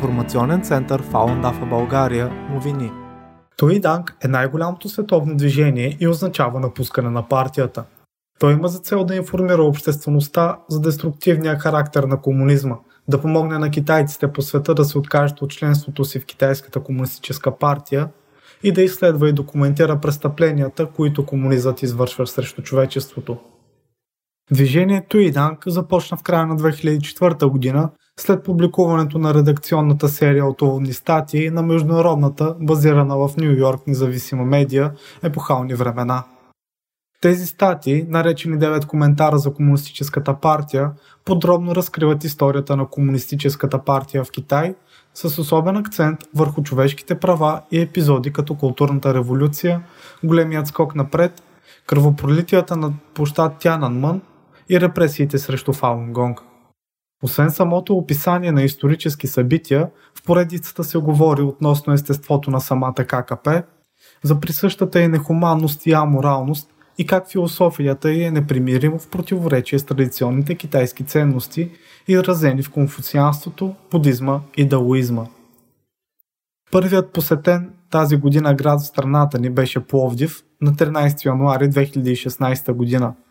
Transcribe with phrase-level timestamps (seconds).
[0.00, 2.92] информационен център Фаундафа България новини.
[3.56, 7.84] Туиданг е най-голямото световно движение и означава напускане на партията.
[8.38, 12.76] Той има за цел да информира обществеността за деструктивния характер на комунизма,
[13.08, 17.58] да помогне на китайците по света да се откажат от членството си в Китайската комунистическа
[17.58, 18.08] партия
[18.62, 23.36] и да изследва и документира престъпленията, които комунизът извършва срещу човечеството.
[24.52, 27.90] Движението Иданг започна в края на 2004 година
[28.20, 34.44] след публикуването на редакционната серия от уводни статии на международната, базирана в Нью Йорк независима
[34.44, 36.24] медия Епохални времена.
[37.20, 40.90] Тези статии, наречени 9 коментара за Комунистическата партия,
[41.24, 44.74] подробно разкриват историята на Комунистическата партия в Китай
[45.14, 49.82] с особен акцент върху човешките права и епизоди като културната революция,
[50.24, 51.42] големият скок напред,
[51.86, 54.20] кръвопролитията на площад Тянанмън
[54.68, 56.49] и репресиите срещу Фалун Гонг.
[57.22, 63.62] Освен самото описание на исторически събития, в поредицата се говори относно естеството на самата ККП,
[64.22, 69.84] за присъщата и нехуманност и аморалност и как философията й е непримиримо в противоречие с
[69.84, 71.70] традиционните китайски ценности,
[72.08, 75.26] изразени в конфуцианството, будизма и даоизма.
[76.72, 83.14] Първият посетен тази година град в страната ни беше Пловдив на 13 януари 2016 година–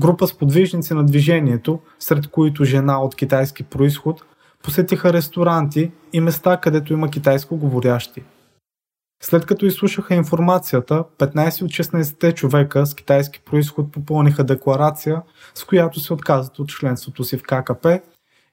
[0.00, 4.24] Група сподвижници на движението, сред които жена от китайски происход,
[4.62, 8.22] посетиха ресторанти и места, където има китайско говорящи.
[9.22, 15.22] След като изслушаха информацията, 15 от 16-те човека с китайски происход попълниха декларация,
[15.54, 18.00] с която се отказват от членството си в ККП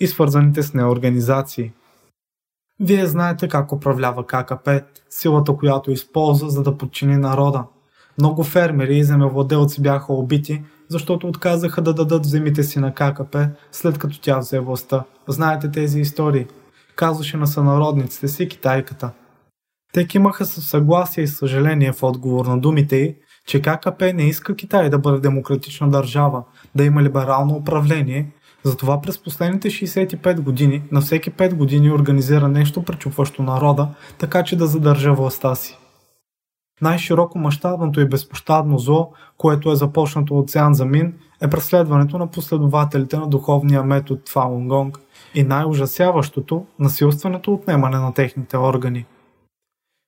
[0.00, 1.72] и свързаните с нея организации.
[2.80, 7.64] Вие знаете как управлява ККП, силата, която използва за да подчини народа.
[8.18, 13.98] Много фермери и земевладелци бяха убити, защото отказаха да дадат земите си на ККП, след
[13.98, 15.04] като тя взе властта.
[15.28, 16.46] Знаете тези истории.
[16.96, 19.10] Казваше на сънародниците си китайката.
[19.92, 24.56] Те кимаха със съгласие и съжаление в отговор на думите й, че ККП не иска
[24.56, 28.32] Китай да бъде демократична държава, да има либерално управление,
[28.64, 34.56] затова през последните 65 години на всеки 5 години организира нещо пречупващо народа, така че
[34.56, 35.78] да задържа властта си.
[36.82, 43.16] Най-широко мащабното и безпощадно зло, което е започнато от Сян Замин, е преследването на последователите
[43.16, 44.98] на духовния метод Фалунгонг
[45.34, 49.06] и най-ужасяващото– насилственото отнемане на техните органи.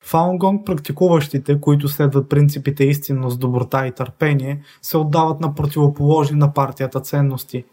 [0.04, 7.00] Фаунгонг практикуващите, които следват принципите истинност, доброта и търпение, се отдават на противоположни на партията
[7.00, 7.64] ценности.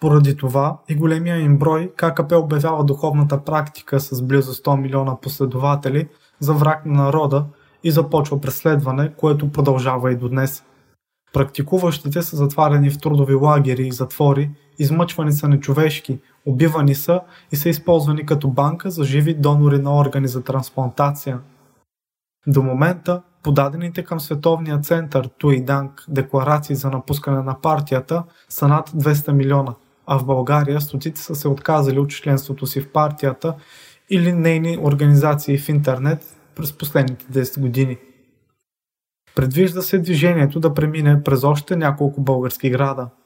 [0.00, 6.08] Поради това и големия им брой ККП обявява духовната практика с близо 100 милиона последователи
[6.40, 7.44] за враг на народа
[7.84, 10.64] и започва преследване, което продължава и до днес.
[11.32, 17.20] Практикуващите са затваряни в трудови лагери и затвори, измъчвани са нечовешки, убивани са
[17.52, 21.38] и са използвани като банка за живи донори на органи за трансплантация.
[22.46, 29.32] До момента подадените към Световния център Туиданг декларации за напускане на партията са над 200
[29.32, 29.74] милиона,
[30.06, 33.54] а в България стотици са се отказали от членството си в партията
[34.10, 37.98] или нейни организации в интернет през последните 10 години.
[39.34, 43.08] Предвижда се движението да премине през още няколко български града–